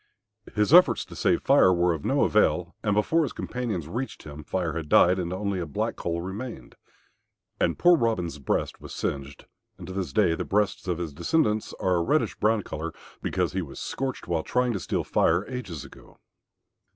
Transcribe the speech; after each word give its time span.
His 0.55 0.73
efforts 0.73 1.05
to 1.05 1.15
save 1.15 1.43
Fire 1.43 1.71
were 1.71 1.93
of 1.93 2.03
no 2.03 2.23
avail, 2.23 2.75
and 2.81 2.95
before 2.95 3.21
his 3.21 3.33
companions 3.33 3.87
reached 3.87 4.23
him 4.23 4.43
Fire 4.43 4.73
had 4.73 4.89
died, 4.89 5.19
and 5.19 5.31
only 5.31 5.59
a 5.59 5.67
black 5.67 5.95
coal 5.95 6.21
remained. 6.23 6.73
And 7.59 7.77
poor 7.77 7.95
Robin's 7.95 8.39
breast 8.39 8.81
was 8.81 8.95
singed, 8.95 9.45
and 9.77 9.85
to 9.85 9.93
this 9.93 10.11
day 10.11 10.33
the 10.33 10.43
breasts 10.43 10.87
of 10.87 10.97
his 10.97 11.13
descendants 11.13 11.71
are 11.79 11.97
a 11.97 12.01
reddish 12.03 12.33
brown 12.39 12.63
colour 12.63 12.93
because 13.21 13.53
he 13.53 13.61
was 13.61 13.79
scorched 13.79 14.27
while 14.27 14.41
trying 14.41 14.73
to 14.73 14.79
steal 14.79 15.03
Fire 15.03 15.45
ages 15.47 15.85
ago. 15.85 16.17